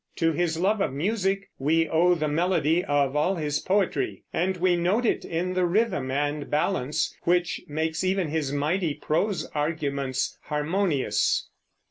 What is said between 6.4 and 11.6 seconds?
balance which make even his mighty prose arguments harmonious.